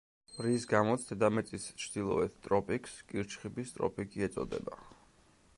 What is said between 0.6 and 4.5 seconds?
გამოც დედამიწის ჩრდილოეთ ტროპიკს კირჩხიბის ტროპიკი